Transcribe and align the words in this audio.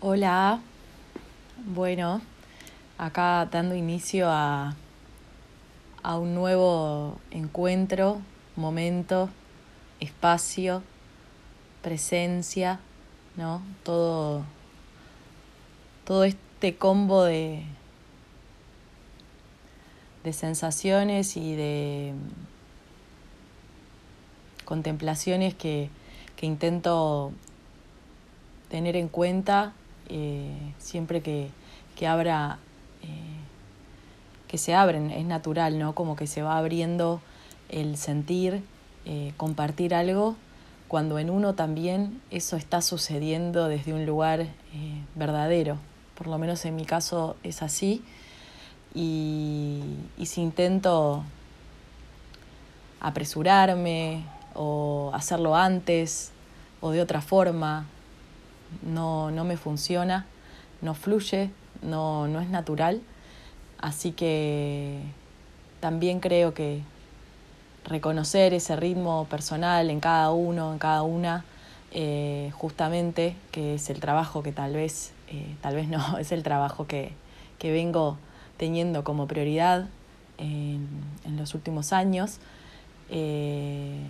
Hola, 0.00 0.60
bueno, 1.66 2.22
acá 2.98 3.48
dando 3.50 3.74
inicio 3.74 4.28
a, 4.30 4.76
a 6.04 6.18
un 6.18 6.36
nuevo 6.36 7.18
encuentro, 7.32 8.22
momento, 8.54 9.28
espacio, 9.98 10.84
presencia, 11.82 12.78
¿no? 13.36 13.60
Todo, 13.82 14.44
todo 16.04 16.22
este 16.22 16.76
combo 16.76 17.24
de, 17.24 17.64
de 20.22 20.32
sensaciones 20.32 21.36
y 21.36 21.56
de 21.56 22.14
contemplaciones 24.64 25.54
que, 25.54 25.90
que 26.36 26.46
intento 26.46 27.32
tener 28.68 28.94
en 28.94 29.08
cuenta 29.08 29.72
eh, 30.08 30.56
siempre 30.78 31.20
que, 31.20 31.50
que 31.96 32.06
abra, 32.06 32.58
eh, 33.02 33.06
que 34.48 34.58
se 34.58 34.74
abren, 34.74 35.10
es 35.10 35.24
natural, 35.24 35.78
¿no? 35.78 35.94
Como 35.94 36.16
que 36.16 36.26
se 36.26 36.42
va 36.42 36.58
abriendo 36.58 37.20
el 37.68 37.96
sentir, 37.96 38.62
eh, 39.04 39.32
compartir 39.36 39.94
algo, 39.94 40.36
cuando 40.88 41.18
en 41.18 41.28
uno 41.28 41.54
también 41.54 42.20
eso 42.30 42.56
está 42.56 42.80
sucediendo 42.80 43.68
desde 43.68 43.92
un 43.92 44.06
lugar 44.06 44.46
verdadero. 45.14 45.76
Por 46.16 46.28
lo 46.28 46.38
menos 46.38 46.64
en 46.64 46.76
mi 46.76 46.86
caso 46.86 47.36
es 47.42 47.62
así. 47.62 48.02
Y, 48.94 49.82
y 50.16 50.26
si 50.26 50.40
intento 50.40 51.24
apresurarme 53.00 54.24
o 54.54 55.10
hacerlo 55.12 55.54
antes 55.56 56.32
o 56.80 56.90
de 56.90 57.02
otra 57.02 57.20
forma, 57.20 57.86
no, 58.82 59.30
no 59.30 59.44
me 59.44 59.56
funciona, 59.56 60.26
no 60.82 60.94
fluye, 60.94 61.50
no, 61.82 62.28
no 62.28 62.40
es 62.40 62.48
natural. 62.48 63.00
Así 63.80 64.12
que 64.12 65.00
también 65.80 66.20
creo 66.20 66.54
que 66.54 66.82
reconocer 67.84 68.52
ese 68.54 68.76
ritmo 68.76 69.26
personal 69.30 69.90
en 69.90 70.00
cada 70.00 70.30
uno, 70.30 70.72
en 70.72 70.78
cada 70.78 71.02
una, 71.02 71.44
eh, 71.92 72.50
justamente, 72.54 73.34
que 73.50 73.74
es 73.74 73.88
el 73.90 74.00
trabajo 74.00 74.42
que 74.42 74.52
tal 74.52 74.74
vez, 74.74 75.12
eh, 75.28 75.54
tal 75.62 75.74
vez 75.74 75.88
no, 75.88 76.18
es 76.18 76.32
el 76.32 76.42
trabajo 76.42 76.86
que, 76.86 77.12
que 77.58 77.72
vengo 77.72 78.18
teniendo 78.56 79.04
como 79.04 79.26
prioridad 79.26 79.88
en, 80.38 80.86
en 81.24 81.36
los 81.36 81.54
últimos 81.54 81.92
años. 81.92 82.38
Eh, 83.10 84.02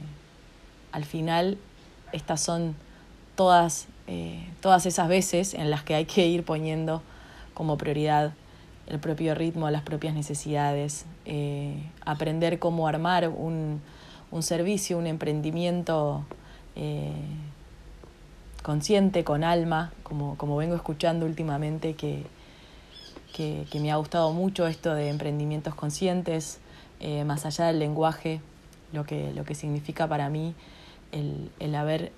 al 0.92 1.04
final, 1.04 1.58
estas 2.12 2.40
son 2.40 2.74
todas 3.38 3.86
eh, 4.10 4.42
todas 4.62 4.86
esas 4.86 5.06
veces 5.06 5.52
en 5.52 5.68
las 5.68 5.82
que 5.82 5.94
hay 5.94 6.06
que 6.06 6.26
ir 6.26 6.42
poniendo 6.42 7.02
como 7.52 7.76
prioridad 7.76 8.32
el 8.86 8.98
propio 9.00 9.34
ritmo, 9.34 9.68
las 9.68 9.82
propias 9.82 10.14
necesidades, 10.14 11.04
eh, 11.26 11.74
aprender 12.06 12.58
cómo 12.58 12.88
armar 12.88 13.28
un, 13.28 13.82
un, 14.30 14.42
servicio, 14.42 14.96
un 14.96 15.06
emprendimiento 15.06 16.24
eh, 16.74 17.12
consciente, 18.62 19.24
con 19.24 19.44
alma, 19.44 19.92
como, 20.04 20.38
como 20.38 20.56
vengo 20.56 20.74
escuchando 20.74 21.26
últimamente, 21.26 21.92
que, 21.92 22.24
que, 23.34 23.78
me 23.78 23.92
ha 23.92 23.96
gustado 23.96 24.32
mucho 24.32 24.66
esto 24.66 24.94
de 24.94 25.10
emprendimientos 25.10 25.74
conscientes, 25.74 26.60
más 27.26 27.44
allá 27.44 27.66
del 27.66 27.78
lenguaje, 27.78 28.40
lo 28.94 29.04
que, 29.04 29.34
lo 29.34 29.44
que 29.44 29.54
significa 29.54 30.08
para 30.08 30.30
mí 30.30 30.54
el, 31.12 31.50
el 31.60 31.74
haber 31.74 32.10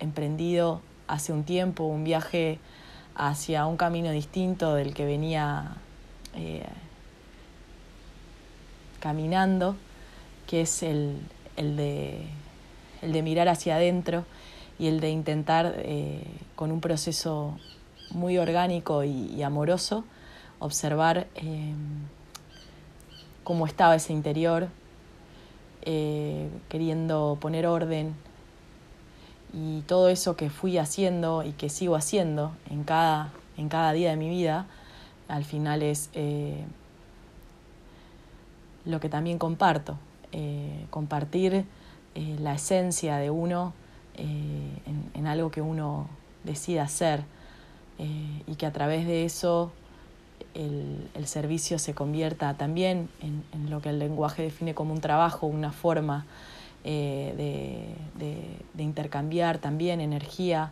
emprendido 0.00 0.80
hace 1.06 1.32
un 1.32 1.44
tiempo 1.44 1.84
un 1.84 2.04
viaje 2.04 2.58
hacia 3.18 3.66
un 3.66 3.76
camino 3.76 4.10
distinto 4.12 4.74
del 4.74 4.94
que 4.94 5.04
venía 5.04 5.76
eh, 6.34 6.64
caminando, 9.00 9.74
que 10.46 10.60
es 10.60 10.82
el, 10.84 11.18
el, 11.56 11.76
de, 11.76 12.26
el, 13.02 13.12
de, 13.12 13.22
mirar 13.22 13.48
hacia 13.48 13.76
adentro 13.76 14.24
y 14.78 14.86
el 14.86 15.00
de 15.00 15.10
intentar 15.10 15.74
eh, 15.78 16.22
con 16.54 16.70
un 16.70 16.80
proceso 16.80 17.58
muy 18.12 18.38
orgánico 18.38 19.02
y, 19.02 19.42
amoroso 19.42 20.04
observar 20.60 21.26
eh, 21.34 21.74
cómo 23.44 23.66
estaba 23.66 23.96
ese 23.96 24.12
interior, 24.12 24.68
queriendo 26.68 27.38
poner 27.40 27.66
orden, 27.66 28.14
y 29.52 29.80
todo 29.82 30.08
eso 30.08 30.36
que 30.36 30.50
fui 30.50 30.78
haciendo 30.78 31.42
y 31.42 31.52
que 31.52 31.68
sigo 31.68 31.96
haciendo 31.96 32.52
en 32.70 32.84
cada, 32.84 33.32
en 33.56 33.68
cada 33.68 33.92
día 33.92 34.10
de 34.10 34.16
mi 34.16 34.28
vida, 34.28 34.66
al 35.28 35.44
final 35.44 35.82
es 35.82 36.10
eh, 36.14 36.64
lo 38.84 39.00
que 39.00 39.08
también 39.08 39.38
comparto, 39.38 39.98
eh, 40.32 40.86
compartir 40.90 41.64
eh, 42.14 42.36
la 42.40 42.54
esencia 42.54 43.16
de 43.16 43.30
uno 43.30 43.72
en, 44.16 45.26
algo 45.26 45.50
que 45.50 45.60
uno 45.60 46.08
decida 46.42 46.82
hacer 46.82 47.22
y 47.98 48.54
que 48.56 48.66
a 48.66 48.72
través 48.72 49.06
de 49.06 49.24
eso 49.24 49.70
el, 50.54 51.08
el 51.14 51.26
servicio 51.26 51.78
se 51.78 51.94
convierta 51.94 52.54
también 52.54 53.08
en, 53.20 53.70
lo 53.70 53.80
que 53.80 53.90
el 53.90 53.98
lenguaje 53.98 54.42
define 54.42 54.74
como 54.74 54.92
un 54.92 55.00
trabajo, 55.00 55.46
una 55.46 55.70
forma 55.70 56.26
eh, 56.84 57.34
de, 58.16 58.44
de, 58.74 58.82
intercambiar 58.82 59.58
también 59.58 60.00
energía, 60.00 60.70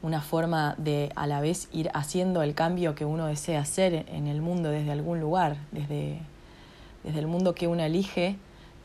una 0.00 0.20
forma 0.22 0.74
de 0.78 1.12
a 1.14 1.26
la 1.26 1.40
vez 1.40 1.68
ir 1.72 1.90
haciendo 1.92 2.42
el 2.42 2.54
cambio 2.54 2.94
que 2.94 3.04
uno 3.04 3.26
desea 3.26 3.60
hacer 3.60 4.06
en 4.08 4.26
el 4.26 4.40
mundo 4.40 4.70
desde 4.70 4.92
algún 4.92 5.20
lugar, 5.20 5.56
desde, 5.72 6.20
desde 7.04 7.18
el 7.18 7.26
mundo 7.26 7.54
que 7.54 7.68
uno 7.68 7.82
elige, 7.82 8.36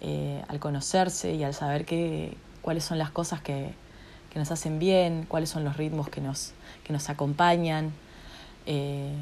eh, 0.01 0.43
al 0.47 0.59
conocerse 0.59 1.33
y 1.33 1.43
al 1.43 1.53
saber 1.53 1.85
que, 1.85 2.35
cuáles 2.61 2.83
son 2.83 2.97
las 2.97 3.09
cosas 3.09 3.41
que, 3.41 3.73
que, 4.31 4.39
nos 4.39 4.51
hacen 4.51 4.79
bien, 4.79 5.25
cuáles 5.27 5.49
son 5.49 5.63
los 5.63 5.77
ritmos 5.77 6.09
que 6.09 6.19
nos, 6.19 6.51
que 6.83 6.91
nos 6.91 7.09
acompañan, 7.09 7.93
eh, 8.65 9.13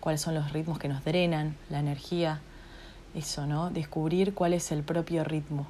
cuáles 0.00 0.20
son 0.20 0.34
los 0.34 0.52
ritmos 0.52 0.78
que 0.78 0.88
nos 0.88 1.04
drenan 1.04 1.56
la 1.70 1.80
energía 1.80 2.40
eso, 3.14 3.46
¿no? 3.46 3.70
Descubrir 3.70 4.34
cuál 4.34 4.52
es 4.52 4.72
el 4.72 4.82
propio 4.82 5.24
ritmo. 5.24 5.66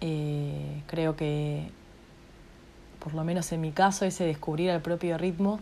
Eh, 0.00 0.82
creo 0.86 1.16
que, 1.16 1.70
por 3.00 3.14
lo 3.14 3.24
menos 3.24 3.50
en 3.52 3.60
mi 3.60 3.72
caso, 3.72 4.04
ese 4.04 4.24
descubrir 4.24 4.70
el 4.70 4.80
propio 4.80 5.18
ritmo 5.18 5.60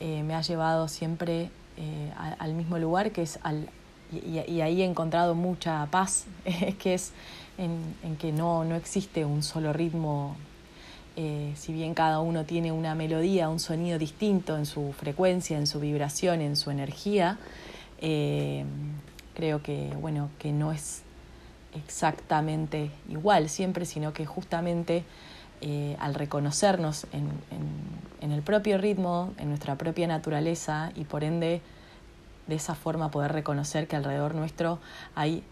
eh, 0.00 0.22
me 0.22 0.34
ha 0.34 0.42
llevado 0.42 0.88
siempre 0.88 1.50
eh, 1.76 2.12
al 2.38 2.54
mismo 2.54 2.78
lugar, 2.78 3.12
que 3.12 3.22
es 3.22 3.38
al... 3.42 3.68
Y, 4.12 4.60
ahí 4.60 4.82
he 4.82 4.84
encontrado 4.84 5.34
mucha 5.34 5.86
paz, 5.90 6.26
que 6.78 6.94
es 6.94 7.12
en, 7.56 8.16
que 8.18 8.30
no, 8.30 8.62
no 8.64 8.74
existe 8.74 9.24
un 9.24 9.42
solo 9.42 9.72
ritmo, 9.72 10.36
si 11.14 11.72
bien 11.72 11.94
cada 11.94 12.20
uno 12.20 12.44
tiene 12.44 12.72
una 12.72 12.94
melodía, 12.94 13.48
un 13.48 13.60
sonido 13.60 13.98
distinto 13.98 14.56
en 14.56 14.66
su 14.66 14.92
frecuencia, 14.92 15.56
en 15.56 15.66
su 15.66 15.80
vibración, 15.80 16.42
en 16.42 16.56
su 16.56 16.70
energía, 16.70 17.38
creo 19.34 19.62
que, 19.62 19.92
bueno, 20.00 20.30
que 20.38 20.52
no 20.52 20.72
es 20.72 21.02
exactamente 21.74 22.90
igual 23.08 23.48
siempre, 23.48 23.86
sino 23.86 24.12
que 24.12 24.26
justamente 24.26 25.04
eh, 25.60 25.96
al 26.00 26.14
reconocernos 26.14 27.06
en, 27.12 27.30
en, 28.20 28.32
el 28.32 28.42
propio 28.42 28.78
ritmo, 28.78 29.32
en 29.38 29.48
nuestra 29.48 29.76
propia 29.76 30.06
naturaleza 30.06 30.90
y 30.94 31.04
por 31.04 31.22
ende 31.24 31.60
de 32.46 32.54
esa 32.54 32.74
forma 32.74 33.10
poder 33.10 33.32
reconocer 33.32 33.86
que 33.86 33.96
alrededor 33.96 34.34
nuestro 34.34 34.78
hay 35.14 35.44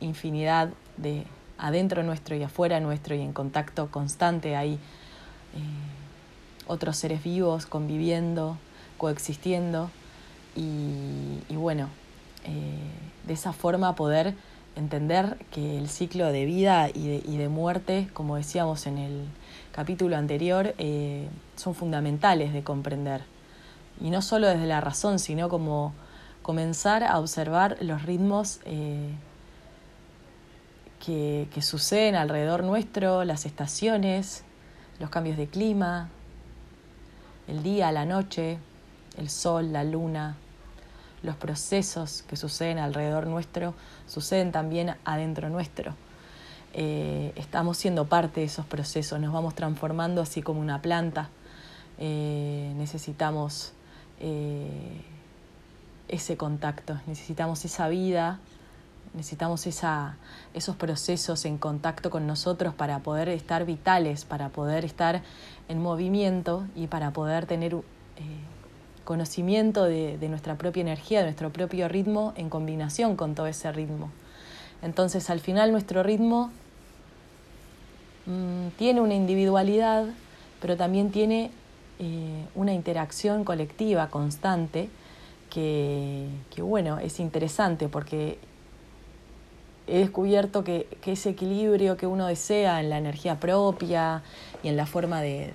infinidad 0.00 0.70
de 0.96 1.24
adentro 1.58 2.02
nuestro 2.02 2.34
y 2.36 2.42
afuera 2.42 2.80
nuestro 2.80 3.14
y 3.14 3.20
en 3.20 3.32
contacto 3.32 3.90
constante 3.90 4.56
hay 4.56 4.74
eh, 4.74 4.78
otros 6.66 6.96
seres 6.96 7.22
vivos 7.22 7.66
conviviendo, 7.66 8.58
coexistiendo 8.96 9.90
y, 10.58 11.54
bueno, 11.54 11.88
eh, 12.44 12.78
de 13.26 13.32
esa 13.32 13.52
forma 13.52 13.94
poder 13.94 14.34
entender 14.74 15.38
que 15.52 15.78
el 15.78 15.88
ciclo 15.88 16.32
de 16.32 16.44
vida 16.44 16.88
y 16.88 17.06
de, 17.06 17.22
y 17.24 17.36
de 17.36 17.48
muerte, 17.48 18.08
como 18.12 18.36
decíamos 18.36 18.86
en 18.86 18.98
el 18.98 19.24
capítulo 19.72 20.16
anterior, 20.16 20.74
eh, 20.78 21.28
son 21.56 21.74
fundamentales 21.74 22.52
de 22.52 22.62
comprender. 22.62 23.22
Y 24.00 24.10
no 24.10 24.22
solo 24.22 24.48
desde 24.48 24.66
la 24.66 24.80
razón, 24.80 25.18
sino 25.18 25.48
como 25.48 25.92
comenzar 26.42 27.04
a 27.04 27.18
observar 27.18 27.76
los 27.80 28.02
ritmos 28.02 28.60
eh, 28.64 29.10
que, 31.04 31.48
que 31.52 31.62
suceden 31.62 32.14
alrededor 32.14 32.64
nuestro, 32.64 33.24
las 33.24 33.46
estaciones, 33.46 34.44
los 34.98 35.10
cambios 35.10 35.36
de 35.36 35.46
clima, 35.46 36.08
el 37.46 37.62
día, 37.62 37.92
la 37.92 38.04
noche, 38.04 38.58
el 39.16 39.28
sol, 39.30 39.72
la 39.72 39.84
luna, 39.84 40.36
los 41.22 41.36
procesos 41.36 42.22
que 42.22 42.36
suceden 42.36 42.78
alrededor 42.78 43.26
nuestro 43.26 43.74
suceden 44.06 44.52
también 44.52 44.96
adentro 45.04 45.48
nuestro. 45.48 45.94
eh, 46.74 47.32
estamos 47.36 47.76
siendo 47.78 48.06
parte 48.06 48.40
de 48.40 48.46
esos 48.46 48.66
procesos, 48.66 49.18
nos 49.20 49.32
vamos 49.32 49.54
transformando 49.54 50.20
así 50.20 50.42
como 50.42 50.60
una 50.60 50.82
planta. 50.82 51.30
Eh, 51.98 52.72
necesitamos 52.76 53.72
eh, 54.20 55.02
ese 56.08 56.36
contacto, 56.36 57.00
necesitamos 57.06 57.64
esa 57.64 57.88
vida, 57.88 58.38
necesitamos 59.14 59.66
esa, 59.66 60.16
esos 60.54 60.76
procesos 60.76 61.44
en 61.44 61.58
contacto 61.58 62.10
con 62.10 62.26
nosotros 62.26 62.74
para 62.74 63.00
poder 63.00 63.28
estar 63.28 63.64
vitales, 63.64 64.24
para 64.24 64.50
poder 64.50 64.84
estar 64.84 65.22
en 65.68 65.82
movimiento 65.82 66.66
y 66.76 66.86
para 66.86 67.12
poder 67.12 67.46
tener 67.46 67.76
conocimiento 69.08 69.84
de, 69.84 70.18
nuestra 70.28 70.56
propia 70.56 70.82
energía, 70.82 71.20
de 71.20 71.24
nuestro 71.24 71.50
propio 71.50 71.88
ritmo 71.88 72.34
en 72.36 72.50
combinación 72.50 73.16
con 73.16 73.34
todo 73.34 73.46
ese 73.46 73.72
ritmo. 73.72 74.10
Entonces 74.82 75.30
al 75.30 75.40
final 75.40 75.72
nuestro 75.72 76.02
ritmo 76.02 76.50
mm, 78.26 78.76
tiene 78.76 79.00
una 79.00 79.14
individualidad, 79.14 80.04
pero 80.60 80.76
también 80.76 81.10
tiene 81.10 81.50
eh, 81.98 82.44
una 82.54 82.74
interacción 82.74 83.44
colectiva 83.44 84.08
constante 84.08 84.90
que, 85.48 86.28
bueno, 86.58 86.98
es 86.98 87.18
interesante 87.18 87.88
porque 87.88 88.38
he 89.86 90.00
descubierto 90.00 90.64
que, 90.64 90.86
que, 91.00 91.12
ese 91.12 91.30
equilibrio 91.30 91.96
que 91.96 92.06
uno 92.06 92.26
desea 92.26 92.80
en 92.80 92.90
la 92.90 92.98
energía 92.98 93.40
propia 93.40 94.22
y 94.62 94.68
en 94.68 94.76
la 94.76 94.84
forma 94.84 95.22
de, 95.22 95.54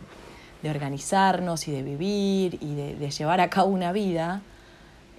de 0.63 0.69
organizarnos 0.69 1.67
y 1.67 1.71
de 1.71 1.83
vivir 1.83 2.57
y 2.61 2.73
de, 2.73 3.11
llevar 3.11 3.41
a 3.41 3.49
cabo 3.49 3.69
una 3.69 3.91
vida, 3.91 4.41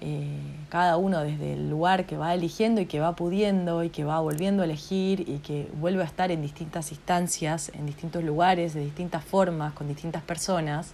eh, 0.01 0.27
cada 0.71 0.97
uno 0.97 1.21
desde 1.21 1.53
el 1.53 1.69
lugar 1.69 2.07
que 2.07 2.17
va 2.17 2.33
eligiendo 2.33 2.81
y 2.81 2.87
que 2.87 2.99
va 2.99 3.15
pudiendo 3.15 3.85
y 3.85 3.91
que 3.91 4.05
va 4.05 4.19
volviendo 4.21 4.63
a 4.63 4.65
elegir 4.65 5.29
y 5.29 5.39
que 5.39 5.71
vuelve 5.79 6.03
a 6.03 6.07
estar 6.07 6.31
en 6.31 6.41
distintas 6.41 6.91
instancias, 6.93 7.71
en 7.75 7.85
distintos 7.85 8.25
lugares, 8.25 8.73
de 8.73 8.81
distintas 8.81 9.23
formas, 9.23 9.75
con 9.75 9.87
distintas 9.87 10.23
personas, 10.23 10.93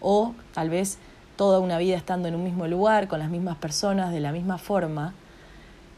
o 0.00 0.32
tal 0.54 0.70
vez 0.70 0.98
toda 1.34 1.58
una 1.58 1.76
vida 1.78 1.96
estando 1.96 2.28
en 2.28 2.36
un 2.36 2.44
mismo 2.44 2.68
lugar, 2.68 3.08
con 3.08 3.18
las 3.18 3.30
mismas 3.30 3.56
personas, 3.56 4.12
de 4.12 4.20
la 4.20 4.30
misma 4.30 4.58
forma, 4.58 5.12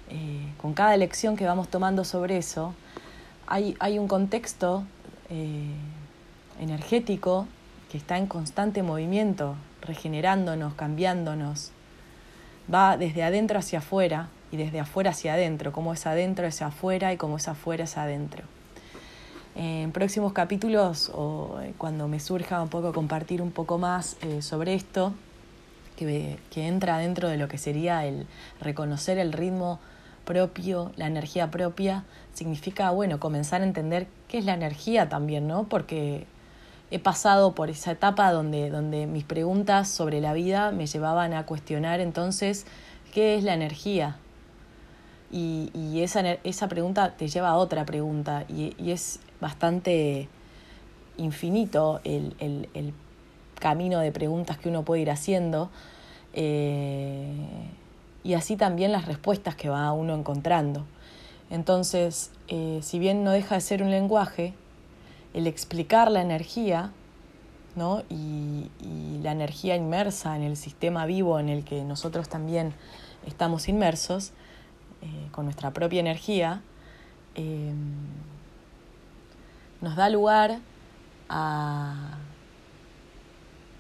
eh, 0.09 0.49
con 0.57 0.73
cada 0.73 0.95
elección 0.95 1.37
que 1.37 1.45
vamos 1.45 1.69
tomando 1.69 2.03
sobre 2.03 2.39
eso, 2.39 2.75
hay, 3.47 3.77
hay 3.79 3.99
un 3.99 4.09
contexto 4.09 4.85
eh, 5.29 5.75
energético 6.61 7.47
que 7.91 7.97
está 7.97 8.19
en 8.19 8.27
constante 8.27 8.83
movimiento, 8.83 9.57
regenerándonos, 9.83 10.75
cambiándonos. 10.75 11.73
Va 12.73 12.97
desde 12.97 13.23
adentro 13.23 13.59
hacia 13.59 13.79
afuera 13.79 14.29
y 14.51 14.57
desde 14.57 14.81
afuera 14.81 15.11
hacia 15.11 15.35
adentro, 15.35 15.73
como 15.73 15.93
es 15.93 16.07
adentro 16.07 16.47
es 16.47 16.61
afuera 16.63 17.13
y 17.13 17.17
como 17.17 17.37
es 17.37 17.49
afuera 17.49 17.85
es 17.85 17.97
adentro. 17.97 18.45
En 19.55 19.91
próximos 19.93 20.33
capítulos, 20.33 21.11
o 21.15 21.59
eh, 21.63 21.75
cuando 21.79 22.07
me 22.09 22.21
surja 22.21 22.63
un 22.63 22.69
poco 22.69 22.93
compartir 22.93 23.43
un 23.43 23.51
poco 23.51 23.79
más 23.79 24.17
eh, 24.23 24.43
sobre 24.43 24.75
esto, 24.75 25.13
que, 25.97 26.39
que 26.51 26.69
entra 26.69 26.99
dentro 26.99 27.29
de 27.29 27.39
lo 27.39 27.49
que 27.49 27.59
sería 27.59 28.07
el 28.07 28.27
reconocer 28.61 29.19
el 29.19 29.33
ritmo 29.33 29.81
propio, 30.25 30.93
la 30.97 31.07
energía 31.07 31.51
propia, 31.51 32.05
significa, 32.35 32.91
bueno, 32.91 33.19
comenzar 33.19 33.63
a 33.63 33.65
entender 33.65 34.07
qué 34.29 34.39
es 34.39 34.45
la 34.45 34.55
energía 34.55 35.09
también, 35.09 35.49
¿no? 35.49 35.65
Porque 35.65 36.27
he 36.91 36.99
pasado 36.99 37.55
por 37.55 37.71
esa 37.71 37.93
etapa 37.93 38.33
donde, 38.33 38.71
donde 38.71 39.07
mis 39.07 39.25
preguntas 39.25 39.89
sobre 39.89 40.21
la 40.21 40.33
vida 40.33 40.73
me 40.73 40.87
llevaban 40.87 41.35
a 41.35 41.45
cuestionar 41.45 42.01
entonces 42.01 42.67
qué 43.13 43.37
es 43.37 43.45
la 43.45 43.55
energía. 43.55 44.17
Y, 45.31 45.71
y 45.75 46.03
esa, 46.03 46.21
esa, 46.45 46.69
pregunta 46.69 47.15
te 47.17 47.29
lleva 47.29 47.51
a 47.51 47.57
otra 47.57 47.85
pregunta 47.85 48.45
y, 48.49 48.75
y 48.79 48.93
es 48.93 49.21
bastante 49.41 50.29
infinito 51.19 52.01
el, 52.05 52.35
el, 52.39 52.69
el, 52.73 52.95
camino 53.59 53.99
de 53.99 54.13
preguntas 54.13 54.57
que 54.57 54.69
uno 54.69 54.85
puede 54.85 55.03
ir 55.03 55.11
haciendo 55.11 55.69
eh, 56.33 57.29
y 58.23 58.35
así 58.35 58.55
también 58.55 58.93
las 58.93 59.07
respuestas 59.07 59.57
que 59.57 59.69
va 59.69 59.91
uno 59.93 60.15
encontrando. 60.15 60.87
Entonces, 61.51 62.31
eh, 62.47 62.79
si 62.83 63.01
bien 63.01 63.25
no 63.25 63.33
deja 63.33 63.57
de 63.57 63.61
ser 63.61 63.83
un 63.83 63.91
lenguaje, 63.91 64.55
el 65.35 65.47
explicar 65.47 66.11
la 66.11 66.23
energía 66.23 66.93
¿no? 67.77 68.03
y, 68.09 68.71
la 69.23 69.33
energía 69.33 69.75
inmersa 69.75 70.37
en 70.37 70.43
el 70.43 70.57
sistema 70.57 71.05
vivo 71.05 71.41
en 71.41 71.49
el 71.49 71.65
que 71.65 71.83
nosotros 71.83 72.29
también 72.29 72.73
estamos 73.27 73.69
inmersos, 73.69 74.31
eh, 75.03 75.29
con 75.33 75.45
nuestra 75.45 75.73
propia 75.73 75.99
energía, 75.99 76.63
eh, 77.35 77.73
nos 79.81 79.97
da 79.97 80.09
lugar 80.09 80.61
a 81.29 82.17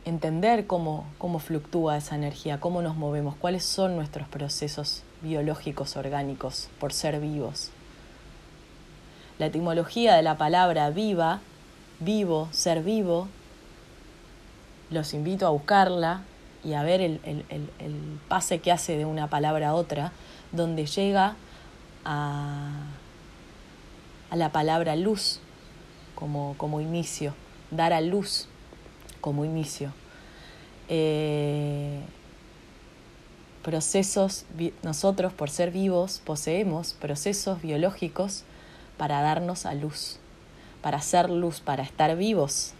entender 0.04 0.66
cómo, 0.66 1.06
cómo 1.18 1.38
fluctúa 1.38 1.96
esa 1.96 2.16
energía, 2.16 2.60
cómo 2.60 2.82
nos 2.82 2.96
movemos, 2.96 3.36
cuáles 3.36 3.64
son 3.64 3.94
nuestros 3.94 4.26
procesos 4.28 5.04
biológicos 5.22 5.96
orgánicos 5.96 6.68
por 6.80 6.92
ser 6.92 7.20
vivos. 7.20 7.70
La 9.38 9.46
etimología 9.46 10.14
de 10.14 10.22
la 10.22 10.36
palabra 10.36 10.90
viva, 10.90 11.40
vivo, 12.00 12.48
ser 12.50 12.82
vivo, 12.82 13.28
los 14.90 15.14
invito 15.14 15.46
a 15.46 15.50
buscarla 15.50 16.22
y 16.64 16.72
a 16.72 16.82
ver 16.82 17.00
el, 17.00 17.20
pase 18.28 18.58
que 18.58 18.72
hace 18.72 18.96
de 18.96 19.04
una 19.04 19.28
palabra 19.28 19.70
a 19.70 19.74
otra, 19.74 20.12
donde 20.50 20.86
llega 20.86 21.36
a, 22.04 22.70
a 24.30 24.36
la 24.36 24.50
palabra 24.50 24.96
luz 24.96 25.40
como, 26.14 26.54
como, 26.58 26.80
inicio, 26.80 27.34
dar 27.70 27.92
a 27.92 28.00
luz 28.00 28.48
como 29.20 29.44
inicio. 29.44 29.92
Eh, 30.88 32.00
procesos, 33.62 34.46
nosotros 34.82 35.32
por 35.32 35.50
ser 35.50 35.70
vivos 35.70 36.22
poseemos 36.24 36.94
procesos 36.94 37.60
biológicos 37.60 38.44
para 38.98 39.22
darnos 39.22 39.64
a 39.64 39.72
luz, 39.72 40.18
para 40.82 40.98
hacer 40.98 41.30
luz, 41.30 41.60
para 41.60 41.82
estar 41.82 42.14
vivos. 42.16 42.74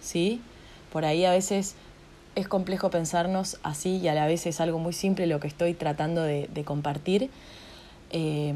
¿Sí? 0.00 0.40
Por 0.92 1.04
ahí 1.04 1.24
a 1.24 1.32
veces 1.32 1.74
es 2.36 2.46
complejo 2.46 2.90
pensarnos 2.90 3.58
así 3.64 3.96
y 3.96 4.08
a 4.08 4.14
la 4.14 4.26
vez 4.26 4.46
es 4.46 4.60
algo 4.60 4.78
muy 4.78 4.92
simple 4.92 5.26
lo 5.26 5.40
que 5.40 5.48
estoy 5.48 5.74
tratando 5.74 6.22
de, 6.22 6.62
compartir. 6.64 7.30
Em, 8.10 8.54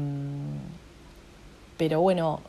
pero 1.77 1.99
bueno, 1.99 2.41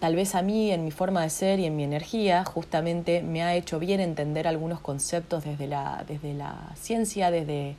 tal 0.00 0.16
vez 0.16 0.34
a 0.34 0.42
mí, 0.42 0.70
en 0.70 0.84
mi 0.84 0.90
forma 0.90 1.22
de 1.22 1.30
ser 1.30 1.60
y 1.60 1.64
en 1.64 1.76
mi 1.76 1.84
energía, 1.84 2.44
justamente 2.44 3.22
me 3.22 3.42
ha 3.42 3.54
hecho 3.54 3.78
bien 3.78 4.00
entender 4.00 4.46
algunos 4.46 4.80
conceptos 4.80 5.44
desde 5.44 5.66
la, 5.66 6.04
desde 6.06 6.34
la 6.34 6.72
ciencia, 6.74 7.30
desde, 7.30 7.76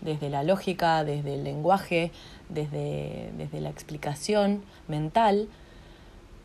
desde 0.00 0.30
la 0.30 0.42
lógica, 0.42 1.04
desde 1.04 1.34
el 1.34 1.44
lenguaje, 1.44 2.12
desde, 2.48 3.30
desde 3.36 3.60
la 3.60 3.70
explicación 3.70 4.62
mental, 4.88 5.48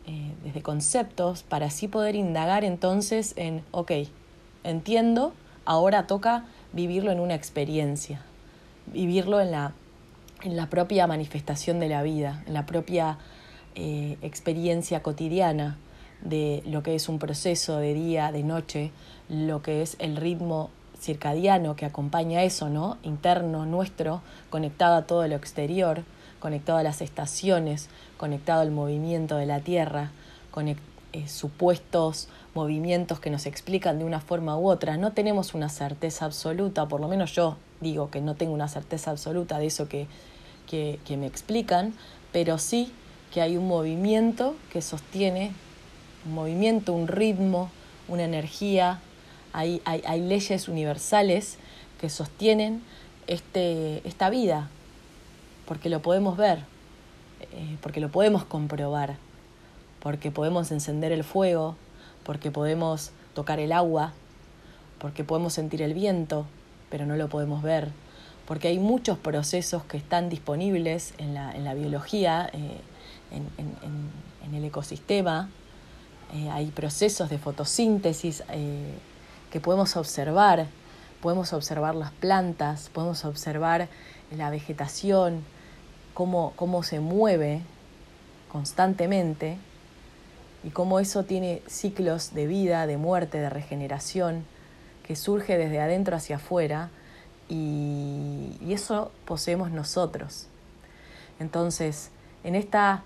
eh, 0.06 0.32
desde 0.42 0.62
conceptos, 0.62 1.42
para 1.42 1.66
así 1.66 1.88
poder 1.88 2.16
indagar 2.16 2.64
entonces 2.64 3.34
en, 3.36 3.62
ok, 3.70 3.92
entiendo, 4.64 5.32
ahora 5.64 6.06
toca 6.06 6.44
vivirlo 6.72 7.12
en 7.12 7.20
una 7.20 7.34
experiencia, 7.34 8.22
vivirlo 8.86 9.40
en 9.40 9.52
la, 9.52 9.72
en 10.42 10.56
la 10.56 10.68
propia 10.68 11.06
manifestación 11.06 11.78
de 11.78 11.88
la 11.88 12.02
vida, 12.02 12.42
en 12.46 12.54
la 12.54 12.66
propia 12.66 13.18
eh, 13.74 14.18
experiencia 14.22 15.02
cotidiana 15.02 15.78
de 16.20 16.62
lo 16.66 16.82
que 16.82 16.94
es 16.94 17.08
un 17.08 17.18
proceso 17.18 17.78
de 17.78 17.94
día, 17.94 18.32
de 18.32 18.42
noche, 18.42 18.90
lo 19.28 19.62
que 19.62 19.82
es 19.82 19.96
el 19.98 20.16
ritmo 20.16 20.70
circadiano 21.02 21.74
que 21.74 21.84
acompaña 21.84 22.44
eso, 22.44 22.68
¿no? 22.68 22.96
Interno 23.02 23.66
nuestro, 23.66 24.22
conectado 24.50 24.94
a 24.94 25.02
todo 25.02 25.26
lo 25.26 25.34
exterior, 25.34 26.04
conectado 26.38 26.78
a 26.78 26.82
las 26.82 27.00
estaciones, 27.02 27.88
conectado 28.16 28.60
al 28.60 28.70
movimiento 28.70 29.36
de 29.36 29.46
la 29.46 29.60
Tierra, 29.60 30.12
con 30.52 30.68
eh, 30.68 30.76
supuestos 31.26 32.28
movimientos 32.54 33.18
que 33.18 33.30
nos 33.30 33.46
explican 33.46 33.98
de 33.98 34.04
una 34.04 34.20
forma 34.20 34.56
u 34.56 34.70
otra. 34.70 34.96
No 34.96 35.12
tenemos 35.12 35.54
una 35.54 35.68
certeza 35.68 36.24
absoluta, 36.24 36.86
por 36.86 37.00
lo 37.00 37.08
menos 37.08 37.32
yo 37.34 37.56
digo 37.80 38.10
que 38.10 38.20
no 38.20 38.34
tengo 38.36 38.52
una 38.52 38.68
certeza 38.68 39.10
absoluta 39.10 39.58
de 39.58 39.66
eso 39.66 39.88
que, 39.88 40.06
que 40.68 41.16
me 41.16 41.26
explican, 41.26 41.94
pero 42.32 42.58
sí 42.58 42.92
que 43.32 43.42
hay 43.42 43.56
un 43.56 43.66
movimiento 43.66 44.54
que 44.72 44.82
sostiene, 44.82 45.52
un 46.26 46.34
movimiento, 46.34 46.92
un 46.92 47.08
ritmo, 47.08 47.70
una 48.08 48.24
energía, 48.24 49.00
hay, 49.52 49.82
hay, 49.84 50.20
leyes 50.20 50.68
universales 50.68 51.58
que 52.00 52.08
sostienen 52.08 52.82
este, 53.26 54.06
esta 54.06 54.30
vida, 54.30 54.68
porque 55.66 55.88
lo 55.88 56.00
podemos 56.02 56.36
ver, 56.36 56.60
eh, 57.40 57.76
porque 57.82 58.00
lo 58.00 58.10
podemos 58.10 58.44
comprobar, 58.44 59.16
porque 60.00 60.30
podemos 60.30 60.72
encender 60.72 61.12
el 61.12 61.24
fuego, 61.24 61.76
porque 62.24 62.50
podemos 62.50 63.12
tocar 63.34 63.60
el 63.60 63.72
agua, 63.72 64.12
porque 64.98 65.24
podemos 65.24 65.52
sentir 65.52 65.82
el 65.82 65.94
viento, 65.94 66.46
pero 66.90 67.06
no 67.06 67.16
lo 67.16 67.28
podemos 67.28 67.62
ver, 67.62 67.90
porque 68.46 68.68
hay 68.68 68.78
muchos 68.78 69.18
procesos 69.18 69.84
que 69.84 69.96
están 69.96 70.28
disponibles 70.28 71.14
en 71.18 71.34
la, 71.34 71.52
en 71.52 71.64
la 71.64 71.74
biología, 71.74 72.50
eh, 72.52 72.80
en, 73.30 74.54
el 74.54 74.64
ecosistema, 74.64 75.48
eh, 76.34 76.50
hay 76.50 76.66
procesos 76.66 77.30
de 77.30 77.38
fotosíntesis 77.38 78.42
que 79.52 79.60
podemos 79.60 79.96
observar, 79.98 80.66
podemos 81.20 81.52
observar 81.52 81.94
las 81.94 82.10
plantas, 82.10 82.88
podemos 82.88 83.26
observar 83.26 83.88
la 84.34 84.48
vegetación, 84.48 85.44
cómo, 86.14 86.54
cómo 86.56 86.82
se 86.82 87.00
mueve 87.00 87.60
constantemente 88.50 89.58
y 90.64 90.70
cómo 90.70 91.00
eso 91.00 91.24
tiene 91.24 91.62
ciclos 91.66 92.32
de 92.32 92.46
vida, 92.46 92.86
de 92.86 92.96
muerte, 92.96 93.38
de 93.38 93.50
regeneración, 93.50 94.46
que 95.06 95.16
surge 95.16 95.58
desde 95.58 95.80
adentro 95.80 96.16
hacia 96.16 96.36
afuera 96.36 96.88
y, 97.50 98.56
eso 98.70 99.12
poseemos 99.26 99.70
nosotros. 99.70 100.46
Entonces, 101.38 102.10
en 102.42 102.54
esta 102.54 103.02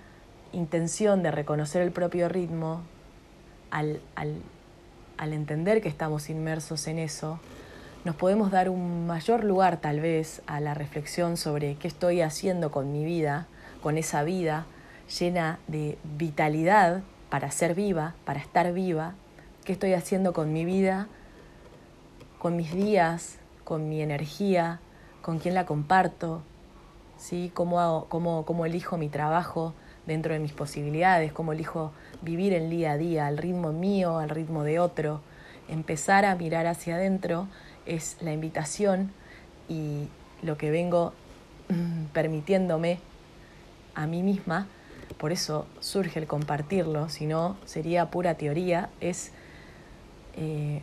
intención 0.53 1.25
de 1.25 1.33
reconocer 1.33 1.83
el 1.83 1.91
propio 1.91 2.29
ritmo, 2.29 2.83
al, 3.73 4.01
al 4.15 4.37
entender 5.19 5.81
que 5.81 5.89
estamos 5.89 6.31
inmersos 6.31 6.87
en 6.87 6.99
eso, 6.99 7.41
nos 8.05 8.15
podemos 8.15 8.51
dar 8.51 8.69
un 8.69 9.07
mayor 9.07 9.43
lugar 9.43 9.81
tal 9.81 10.01
vez 10.01 10.43
a 10.47 10.61
la 10.61 10.75
reflexión 10.75 11.37
sobre 11.37 11.75
qué 11.75 11.89
estoy 11.89 12.21
haciendo 12.21 12.71
con 12.71 12.93
mi 12.93 13.05
vida, 13.05 13.49
con 13.83 13.99
esa 13.99 14.23
vida 14.23 14.67
llena 15.19 15.59
de 15.67 15.99
vitalidad 16.05 17.03
para 17.31 17.51
ser 17.51 17.75
viva, 17.75 18.15
para 18.25 18.41
estar 18.41 18.73
viva, 18.73 19.15
qué 19.65 19.73
estoy 19.73 19.95
haciendo 19.95 20.33
con 20.33 20.53
mi 20.53 20.65
vida, 20.65 21.09
con 22.39 22.57
mis 22.57 22.73
días, 22.73 23.39
con 23.65 23.89
mi 23.89 24.03
energía, 24.03 24.81
con 25.23 25.39
quién 25.39 25.55
la 25.55 25.67
comparto, 25.67 26.43
¿sí? 27.19 27.51
cómo, 27.55 28.07
cómo 28.09 28.67
elijo 28.67 28.97
mi 28.97 29.09
trabajo 29.09 29.75
dentro 30.07 30.33
de 30.33 30.41
mis 30.41 30.53
posibilidades, 30.53 31.33
cómo 31.33 31.53
elijo 31.53 31.93
vivir 32.23 32.53
el 32.53 32.71
día 32.71 32.93
a 32.93 32.97
día, 32.97 33.27
al 33.27 33.39
ritmo 33.39 33.73
mío, 33.73 34.19
al 34.19 34.31
ritmo 34.31 34.63
de 34.63 34.79
otro. 34.79 35.21
Empezar 35.69 36.25
a 36.25 36.35
mirar 36.37 36.67
hacia 36.67 36.95
adentro 36.95 37.49
es 37.87 38.17
la 38.21 38.33
invitación 38.33 39.13
y 39.69 40.09
lo 40.43 40.57
que 40.57 40.71
vengo 40.71 41.13
permitiéndome 42.13 43.01
a 43.95 44.07
mí 44.07 44.23
misma, 44.23 44.67
por 45.19 45.33
eso 45.33 45.67
surge 45.81 46.19
el 46.19 46.27
compartirlo, 46.27 47.09
si 47.09 47.27
no 47.27 47.57
sería 47.65 48.11
pura 48.11 48.35
teoría, 48.35 48.91
es 49.01 49.33
eh, 50.37 50.83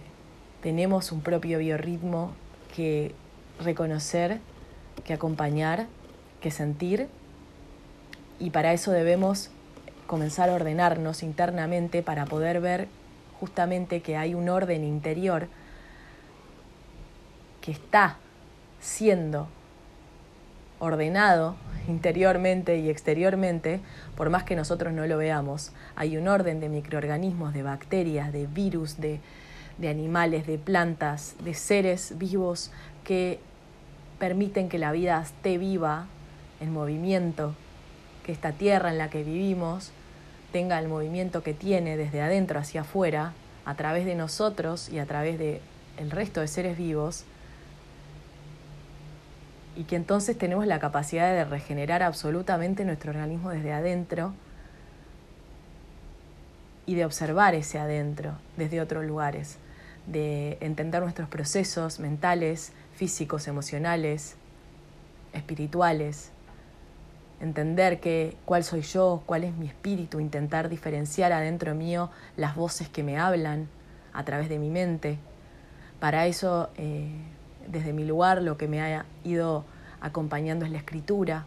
tenemos 0.61 1.11
un 1.11 1.21
propio 1.21 1.59
biorritmo 1.59 2.33
que 2.75 3.13
reconocer, 3.59 4.39
que 5.03 5.13
acompañar, 5.13 5.87
que 6.41 6.49
sentir 6.51 7.07
y 8.39 8.49
para 8.49 8.73
eso 8.73 8.91
debemos 8.91 9.49
comenzar 10.07 10.49
a 10.49 10.53
ordenarnos 10.53 11.23
internamente 11.23 12.03
para 12.03 12.25
poder 12.25 12.61
ver 12.61 12.87
justamente 13.39 14.01
que 14.01 14.17
hay 14.17 14.35
un 14.35 14.49
orden 14.49 14.83
interior 14.83 15.47
que 17.61 17.71
está 17.71 18.17
siendo 18.79 19.47
ordenado 20.79 21.55
interiormente 21.87 22.77
y 22.77 22.89
exteriormente, 22.89 23.79
por 24.15 24.29
más 24.29 24.43
que 24.43 24.55
nosotros 24.55 24.93
no 24.93 25.05
lo 25.07 25.17
veamos. 25.17 25.71
Hay 25.95 26.17
un 26.17 26.27
orden 26.27 26.59
de 26.59 26.69
microorganismos, 26.69 27.53
de 27.53 27.63
bacterias, 27.63 28.31
de 28.31 28.47
virus, 28.47 28.99
de, 28.99 29.19
de 29.77 29.89
animales, 29.89 30.45
de 30.45 30.57
plantas, 30.57 31.35
de 31.43 31.53
seres 31.53 32.17
vivos 32.17 32.71
que 33.03 33.39
permiten 34.19 34.69
que 34.69 34.77
la 34.77 34.91
vida 34.91 35.21
esté 35.21 35.57
viva, 35.57 36.07
en 36.59 36.71
movimiento, 36.71 37.55
que 38.23 38.31
esta 38.31 38.53
tierra 38.53 38.89
en 38.89 38.97
la 38.97 39.09
que 39.09 39.23
vivimos 39.23 39.91
tenga 40.51 40.79
el 40.79 40.87
movimiento 40.87 41.43
que 41.43 41.53
tiene 41.53 41.97
desde 41.97 42.21
adentro 42.21 42.59
hacia 42.59 42.81
afuera, 42.81 43.33
a 43.65 43.75
través 43.75 44.05
de 44.05 44.15
nosotros 44.15 44.89
y 44.89 44.99
a 44.99 45.05
través 45.05 45.39
de 45.39 45.61
el 45.97 46.11
resto 46.11 46.41
de 46.41 46.47
seres 46.47 46.77
vivos, 46.77 47.25
y 49.75 49.85
que 49.85 49.95
entonces 49.95 50.37
tenemos 50.37 50.67
la 50.67 50.79
capacidad 50.79 51.33
de 51.33 51.45
regenerar 51.45 52.03
absolutamente 52.03 52.85
nuestro 52.85 53.11
organismo 53.11 53.49
desde 53.49 53.73
adentro 53.73 54.33
y 56.85 56.95
de 56.95 57.05
observar 57.05 57.55
ese 57.55 57.79
adentro 57.79 58.33
desde 58.57 58.81
otros 58.81 59.05
lugares, 59.05 59.57
de 60.05 60.57
entender 60.61 61.01
nuestros 61.01 61.29
procesos 61.29 61.99
mentales, 61.99 62.73
físicos, 62.95 63.47
emocionales, 63.47 64.35
espirituales, 65.33 66.29
entender 67.43 67.99
que 67.99 68.37
cuál 68.45 68.63
soy 68.63 68.81
yo, 68.81 69.21
cuál 69.25 69.43
es 69.43 69.53
mi 69.53 69.67
espíritu, 69.67 70.21
intentar 70.21 70.69
diferenciar 70.69 71.33
adentro 71.33 71.75
mío 71.75 72.09
las 72.37 72.55
voces 72.55 72.87
que 72.87 73.03
me 73.03 73.19
hablan 73.19 73.67
a 74.13 74.23
través 74.23 74.47
de 74.47 74.59
mi 74.59 74.69
mente. 74.69 75.17
Para 75.99 76.25
eso 76.25 76.69
eh, 76.77 77.11
desde 77.67 77.91
mi 77.91 78.05
lugar 78.05 78.41
lo 78.41 78.57
que 78.57 78.69
me 78.69 78.81
ha 78.81 79.05
ido 79.25 79.65
acompañando 79.99 80.65
es 80.65 80.71
la 80.71 80.77
escritura, 80.77 81.45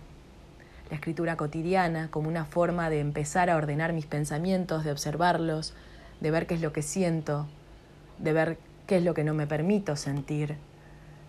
la 0.90 0.96
escritura 0.96 1.36
cotidiana 1.36 2.08
como 2.10 2.28
una 2.28 2.44
forma 2.44 2.90
de 2.90 3.00
empezar 3.00 3.48
a 3.48 3.56
ordenar 3.56 3.94
mis 3.94 4.06
pensamientos, 4.06 4.84
de 4.84 4.92
observarlos, 4.92 5.72
de 6.20 6.30
ver 6.30 6.46
qué 6.46 6.54
es 6.54 6.60
lo 6.60 6.74
que 6.74 6.82
siento, 6.82 7.46
de 8.18 8.32
ver 8.34 8.58
qué 8.86 8.98
es 8.98 9.02
lo 9.02 9.14
que 9.14 9.24
no 9.24 9.32
me 9.32 9.46
permito 9.46 9.96
sentir, 9.96 10.56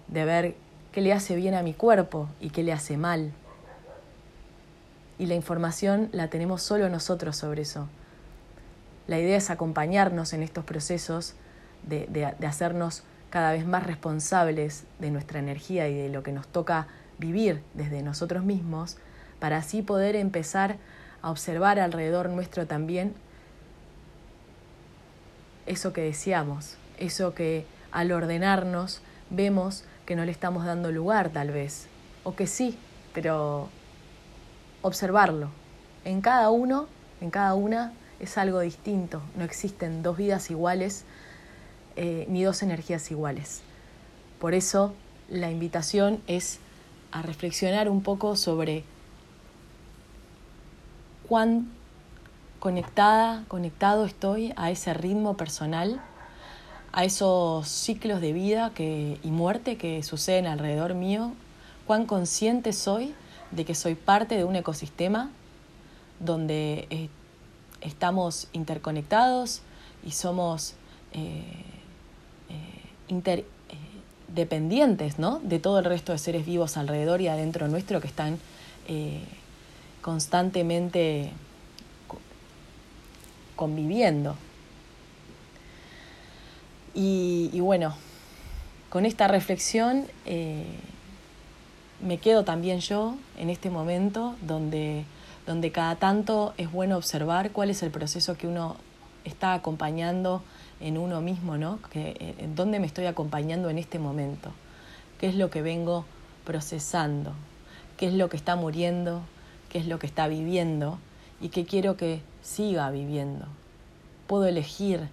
de 0.10 0.26
ver 0.26 0.56
qué 0.92 1.00
le 1.00 1.14
hace 1.14 1.38
bien 1.38 1.54
a 1.54 1.64
mi 1.64 1.74
cuerpo 1.74 2.28
y 2.42 2.50
qué 2.50 2.64
le 2.64 2.74
hace 2.74 2.98
mal. 2.98 3.32
Y 5.20 5.26
la 5.26 5.36
información 5.36 6.10
la 6.12 6.30
tenemos 6.30 6.62
solo 6.62 6.90
nosotros 6.90 7.36
sobre 7.36 7.64
eso. 7.64 7.88
La 9.08 9.20
idea 9.20 9.38
es 9.38 9.50
acompañarnos 9.50 10.34
en 10.34 10.44
estos 10.44 10.66
procesos 10.66 11.34
de, 11.84 12.08
de 12.08 12.48
hacernos 12.48 13.04
cada 13.30 13.52
vez 13.52 13.66
más 13.66 13.86
responsables 13.86 14.84
de 15.00 15.12
nuestra 15.12 15.40
energía 15.40 15.88
y 15.88 15.96
de 15.96 16.10
lo 16.10 16.24
que 16.24 16.32
nos 16.32 16.48
toca 16.48 16.88
vivir 17.18 17.62
desde 17.74 18.02
nosotros 18.04 18.44
mismos, 18.44 18.98
para 19.40 19.58
así 19.58 19.82
poder 19.82 20.16
empezar 20.16 20.78
a 21.22 21.32
observar 21.32 21.80
alrededor 21.80 22.30
nuestro 22.30 22.68
también 22.68 23.14
eso 25.66 25.94
que 25.94 26.02
deseamos, 26.02 26.78
eso 26.98 27.34
que 27.34 27.66
al 27.92 28.12
ordenarnos 28.12 29.02
vemos 29.30 29.84
que 30.06 30.16
no 30.16 30.26
le 30.26 30.32
estamos 30.32 30.66
dando 30.66 30.92
lugar 30.92 31.30
tal 31.30 31.52
vez, 31.52 31.88
o 32.24 32.36
que 32.36 32.48
sí, 32.48 32.78
pero 33.14 33.70
observarlo. 34.82 35.50
En 36.06 36.22
cada 36.22 36.50
uno, 36.50 36.88
en 37.22 37.32
cada 37.32 37.54
una 37.56 37.94
es 38.20 38.38
algo 38.38 38.60
distinto, 38.62 39.22
no 39.36 39.44
existen 39.44 40.04
dos 40.04 40.18
vidas 40.18 40.50
iguales 40.50 41.04
eh, 41.96 42.26
ni 42.30 42.44
dos 42.44 42.62
energías 42.64 43.10
iguales. 43.12 43.62
Por 44.40 44.54
eso 44.54 44.94
la 45.30 45.52
invitación 45.52 46.22
es 46.28 46.60
a 47.12 47.22
reflexionar 47.22 47.90
un 47.90 48.02
poco 48.02 48.36
sobre 48.36 48.84
cuán 51.28 51.70
conectada, 52.60 53.44
conectado 53.48 54.06
estoy 54.06 54.54
a 54.56 54.72
ese 54.72 54.94
ritmo 54.94 55.38
personal, 55.38 56.02
a 56.92 57.04
esos 57.04 57.68
ciclos 57.68 58.22
de 58.22 58.34
vida 58.34 58.72
que, 58.74 59.20
y 59.24 59.30
muerte 59.30 59.78
que 59.78 60.02
suceden 60.04 60.48
alrededor 60.48 60.94
mío, 60.94 61.34
cuán 61.86 62.06
consciente 62.06 62.74
soy 62.74 63.14
de 63.52 63.66
que 63.66 63.76
soy 63.76 63.96
parte 63.96 64.36
de 64.36 64.44
un 64.44 64.56
ecosistema 64.56 65.30
donde 66.20 66.88
eh, 66.90 67.10
estamos 67.82 68.48
interconectados 68.54 69.62
y 70.06 70.12
somos 70.12 70.74
eh, 71.14 71.44
interdependientes 73.08 75.20
¿no? 75.20 75.40
de 75.40 75.60
todo 75.60 75.80
el 75.80 75.86
resto 75.86 76.12
de 76.12 76.18
seres 76.18 76.46
vivos 76.46 76.78
alrededor 76.78 77.22
y 77.22 77.28
adentro 77.28 77.68
nuestro 77.68 78.02
que 78.02 78.08
están 78.08 78.40
eh, 78.88 79.22
constantemente 80.02 81.32
conviviendo. 83.56 84.36
Y, 86.94 87.60
bueno, 87.60 87.96
con 88.90 89.06
esta 89.06 89.28
reflexión 89.28 90.08
eh, 90.26 90.66
me 92.02 92.18
quedo 92.20 92.44
también 92.44 92.80
yo 92.80 93.16
en 93.38 93.50
este 93.50 93.70
momento 93.70 94.36
donde, 94.42 95.06
donde 95.46 95.72
cada 95.72 95.96
tanto 95.96 96.54
es 96.58 96.72
bueno 96.72 96.98
observar 96.98 97.52
cuál 97.52 97.70
es 97.70 97.82
el 97.84 97.92
proceso 97.92 98.38
que 98.38 98.48
uno 98.48 98.76
está 99.26 99.54
acompañando 99.54 100.42
en 100.80 100.98
uno 100.98 101.22
mismo, 101.22 101.58
¿no? 101.58 101.80
Que, 101.90 102.16
eh, 102.20 102.36
¿En 102.40 102.56
dónde 102.56 102.80
me 102.80 102.88
estoy 102.88 103.06
acompañando 103.06 103.70
en 103.70 103.78
este 103.78 104.00
momento? 104.00 104.52
¿Qué 105.20 105.28
es 105.28 105.36
lo 105.36 105.50
que 105.50 105.62
vengo 105.62 106.06
procesando? 106.46 107.34
¿Qué 107.98 108.08
es 108.08 108.14
lo 108.14 108.30
que 108.30 108.38
está 108.38 108.56
muriendo? 108.56 109.22
¿Qué 109.70 109.80
es 109.80 109.88
lo 109.88 110.00
que 110.00 110.08
está 110.08 110.28
viviendo? 110.28 111.00
¿Y 111.42 111.50
qué 111.50 111.66
quiero 111.66 111.98
que 111.98 112.22
siga 112.42 112.90
viviendo? 112.92 113.48
Puedo 114.28 114.46
elegir, 114.46 115.10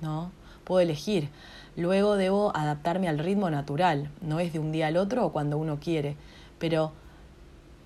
¿no? 0.00 0.30
Puedo 0.64 0.80
elegir. 0.80 1.30
Luego 1.78 2.16
debo 2.16 2.50
adaptarme 2.56 3.06
al 3.06 3.20
ritmo 3.20 3.50
natural, 3.50 4.10
no 4.20 4.40
es 4.40 4.52
de 4.52 4.58
un 4.58 4.72
día 4.72 4.88
al 4.88 4.96
otro 4.96 5.24
o 5.24 5.30
cuando 5.30 5.58
uno 5.58 5.78
quiere, 5.78 6.16
pero 6.58 6.90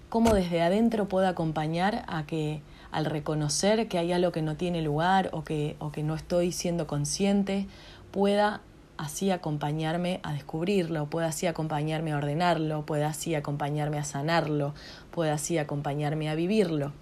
cómo 0.08 0.32
desde 0.32 0.62
adentro 0.62 1.08
puedo 1.08 1.28
acompañar 1.28 2.02
a 2.08 2.24
que 2.24 2.62
al 2.90 3.04
reconocer 3.04 3.88
que 3.88 3.98
hay 3.98 4.10
algo 4.12 4.32
que 4.32 4.40
no 4.40 4.56
tiene 4.56 4.80
lugar 4.80 5.28
o 5.34 5.44
que, 5.44 5.76
o 5.78 5.92
que 5.92 6.02
no 6.02 6.14
estoy 6.14 6.52
siendo 6.52 6.86
consciente, 6.86 7.66
pueda 8.12 8.62
así 8.96 9.30
acompañarme 9.30 10.20
a 10.22 10.32
descubrirlo, 10.32 11.04
pueda 11.10 11.26
así 11.26 11.46
acompañarme 11.46 12.12
a 12.12 12.16
ordenarlo, 12.16 12.86
pueda 12.86 13.08
así 13.08 13.34
acompañarme 13.34 13.98
a 13.98 14.04
sanarlo, 14.04 14.72
pueda 15.10 15.34
así 15.34 15.58
acompañarme 15.58 16.30
a 16.30 16.34
vivirlo. 16.34 16.94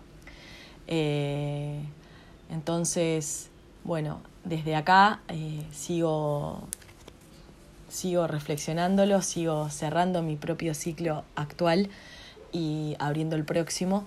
Eh, 0.89 1.85
entonces, 2.51 3.49
bueno, 3.85 4.21
desde 4.45 4.77
acá 4.77 5.21
eh, 5.29 5.63
sigo, 5.73 6.61
sigo 7.89 8.27
reflexionándolo, 8.27 9.23
sigo 9.23 9.69
cerrando 9.71 10.23
mi 10.23 10.37
propio 10.37 10.75
ciclo 10.75 11.25
actual 11.35 11.89
y 12.53 12.97
abriendo 12.99 13.37
el 13.37 13.45
próximo. 13.45 14.05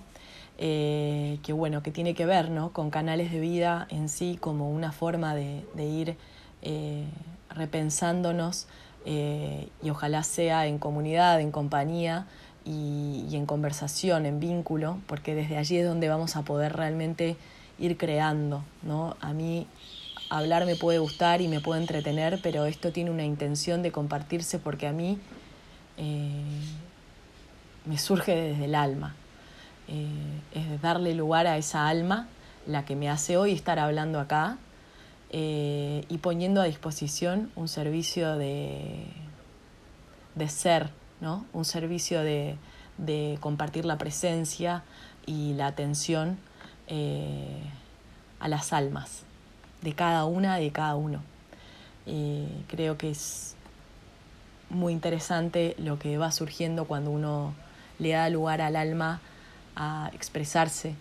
Eh, 0.56 1.40
que 1.42 1.52
bueno, 1.52 1.82
que 1.82 1.90
tiene 1.90 2.14
que 2.14 2.26
ver 2.26 2.48
¿no? 2.48 2.72
con 2.72 2.90
canales 2.90 3.32
de 3.32 3.40
vida 3.40 3.88
en 3.90 4.08
sí 4.08 4.38
como 4.40 4.70
una 4.70 4.92
forma 4.92 5.34
de, 5.34 5.64
ir 5.76 6.16
eh, 6.62 7.06
repensándonos 7.50 8.68
y 9.04 9.90
ojalá 9.90 10.22
sea 10.22 10.66
en 10.66 10.78
comunidad, 10.78 11.40
en 11.40 11.50
compañía 11.50 12.26
y, 12.64 13.26
en 13.32 13.46
conversación, 13.46 14.26
en 14.26 14.40
vínculo, 14.40 14.98
porque 15.06 15.34
desde 15.34 15.56
allí 15.56 15.78
es 15.78 15.86
donde 15.86 16.08
vamos 16.08 16.36
a 16.36 16.42
poder 16.42 16.74
realmente 16.74 17.36
ir 17.78 17.96
creando. 17.96 18.64
¿no? 18.82 19.16
A 19.20 19.32
mí 19.32 19.66
hablar 20.30 20.66
me 20.66 20.76
puede 20.76 20.98
gustar 20.98 21.40
y 21.40 21.48
me 21.48 21.60
puede 21.60 21.80
entretener, 21.80 22.40
pero 22.42 22.66
esto 22.66 22.92
tiene 22.92 23.10
una 23.10 23.24
intención 23.24 23.82
de 23.82 23.92
compartirse 23.92 24.58
porque 24.58 24.86
a 24.86 24.92
mí 24.92 25.18
me 27.84 27.98
surge 27.98 28.34
desde 28.34 28.64
el 28.64 28.74
alma. 28.74 29.14
Eh, 29.88 30.40
es 30.54 30.80
darle 30.80 31.14
lugar 31.14 31.46
a 31.46 31.58
esa 31.58 31.88
alma, 31.88 32.28
la 32.66 32.84
que 32.84 32.96
me 32.96 33.10
hace 33.10 33.36
hoy 33.36 33.52
estar 33.52 33.78
hablando 33.78 34.18
acá, 34.18 34.56
eh, 35.30 36.04
y 36.08 36.18
poniendo 36.18 36.60
a 36.60 36.64
disposición 36.64 37.50
un 37.56 37.68
servicio 37.68 38.36
de, 38.36 39.06
de 40.34 40.48
ser, 40.48 40.90
¿no? 41.20 41.44
un 41.52 41.64
servicio 41.64 42.22
de, 42.22 42.56
de, 42.98 43.36
compartir 43.40 43.84
la 43.84 43.98
presencia 43.98 44.84
y 45.26 45.54
la 45.54 45.66
atención 45.66 46.38
eh, 46.88 47.62
a 48.40 48.48
las 48.48 48.72
almas 48.72 49.22
de 49.82 49.92
cada 49.94 50.24
una, 50.24 50.56
de 50.56 50.70
cada 50.70 50.96
uno. 50.96 51.22
creo 52.68 52.98
que 52.98 53.10
es 53.10 53.54
muy 54.70 54.92
interesante 54.92 55.74
lo 55.78 55.98
que 55.98 56.18
va 56.18 56.30
surgiendo 56.32 56.84
cuando 56.84 57.10
uno 57.10 57.54
le 57.98 58.10
da 58.10 58.28
lugar 58.28 58.60
al 58.60 58.76
alma 58.76 59.20
a 59.76 60.10
expresarse. 60.12 60.94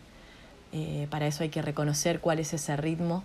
Eh, 0.71 1.07
para 1.09 1.27
eso 1.27 1.43
hay 1.43 1.49
que 1.49 1.61
reconocer 1.61 2.19
cuál 2.19 2.39
es 2.39 2.53
ese 2.53 2.75
ritmo 2.77 3.23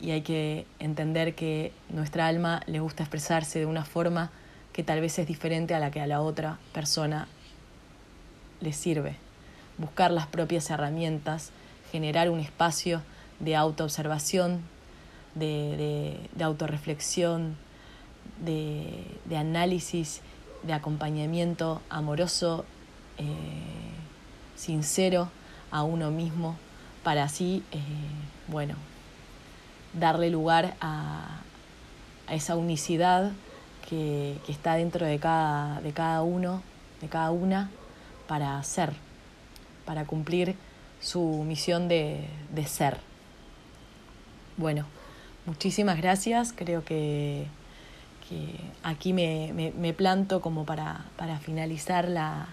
y 0.00 0.10
hay 0.12 0.22
que 0.22 0.66
entender 0.78 1.34
que 1.34 1.72
nuestra 1.90 2.26
alma 2.26 2.62
le 2.66 2.80
gusta 2.80 3.02
expresarse 3.02 3.58
de 3.58 3.66
una 3.66 3.84
forma 3.84 4.30
que 4.72 4.82
tal 4.82 5.00
vez 5.00 5.18
es 5.18 5.26
diferente 5.26 5.74
a 5.74 5.80
la 5.80 5.90
que 5.90 6.00
a 6.00 6.06
la 6.06 6.20
otra 6.20 6.58
persona 6.72 7.28
le 8.60 8.72
sirve. 8.72 9.16
Buscar 9.76 10.10
las 10.10 10.26
propias 10.26 10.70
herramientas, 10.70 11.50
generar 11.90 12.30
un 12.30 12.40
espacio 12.40 13.02
de 13.40 13.56
autoobservación, 13.56 14.62
de, 15.34 16.18
de, 16.34 16.44
autorreflexión, 16.44 17.56
de, 18.44 19.04
de, 19.26 19.36
análisis, 19.36 20.22
de 20.62 20.72
acompañamiento 20.72 21.80
amoroso. 21.90 22.64
Eh, 23.18 23.24
sincero 24.58 25.30
a 25.70 25.82
uno 25.84 26.10
mismo 26.10 26.56
para 27.02 27.22
así, 27.22 27.62
eh, 27.70 27.78
bueno, 28.48 28.74
darle 29.94 30.30
lugar 30.30 30.74
a, 30.80 31.40
esa 32.28 32.56
unicidad 32.56 33.32
que, 33.88 34.36
está 34.48 34.74
dentro 34.74 35.06
de 35.06 35.18
cada, 35.18 35.80
de 35.80 35.92
cada 35.92 36.22
uno, 36.22 36.62
de 37.00 37.08
cada 37.08 37.30
una, 37.30 37.70
para 38.26 38.62
ser, 38.62 38.92
para 39.86 40.04
cumplir 40.04 40.56
su 41.00 41.44
misión 41.46 41.88
de, 41.88 42.28
ser. 42.66 42.98
Bueno, 44.56 44.86
muchísimas 45.46 45.96
gracias. 45.98 46.52
Creo 46.52 46.84
que, 46.84 47.46
aquí 48.82 49.12
me, 49.12 49.94
planto 49.96 50.40
como 50.40 50.64
para, 50.64 51.04
para 51.16 51.38
finalizar 51.38 52.08
la, 52.08 52.48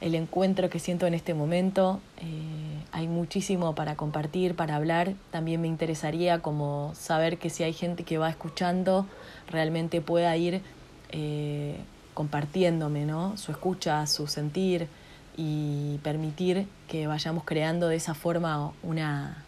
el 0.00 0.14
encuentro 0.14 0.70
que 0.70 0.78
siento 0.78 1.06
en 1.06 1.14
este 1.14 1.34
momento. 1.34 2.00
Eh, 2.18 2.82
hay 2.92 3.08
muchísimo 3.08 3.74
para 3.74 3.96
compartir, 3.96 4.54
para 4.54 4.76
hablar. 4.76 5.14
También 5.30 5.60
me 5.60 5.68
interesaría 5.68 6.40
como 6.40 6.92
saber 6.94 7.38
que 7.38 7.50
si 7.50 7.62
hay 7.62 7.72
gente 7.72 8.04
que 8.04 8.18
va 8.18 8.28
escuchando, 8.28 9.06
realmente 9.48 10.00
pueda 10.00 10.36
ir 10.36 10.62
eh, 11.10 11.76
compartiéndome 12.14 13.04
¿no? 13.04 13.36
su 13.36 13.52
escucha, 13.52 14.06
su 14.06 14.26
sentir 14.26 14.88
y 15.36 15.98
permitir 15.98 16.66
que 16.88 17.06
vayamos 17.06 17.44
creando 17.44 17.88
de 17.88 17.96
esa 17.96 18.14
forma 18.14 18.72
una, 18.82 19.44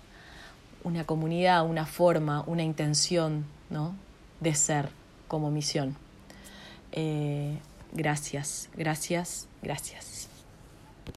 una 0.85 1.05
comunidad, 1.05 1.65
una 1.67 1.87
forma, 1.87 2.43
una 2.47 2.63
intención 2.63 3.47
¿no? 3.71 3.95
de 4.41 4.55
ser 4.55 4.91
como 5.29 5.51
misión. 5.51 5.97
Eh, 6.93 7.59
gracias, 7.93 8.69
gracias, 8.75 9.49
gracias. 9.63 10.28